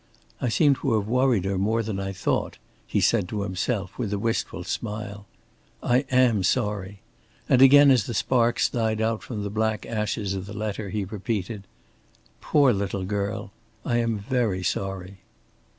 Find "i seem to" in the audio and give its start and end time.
0.41-0.93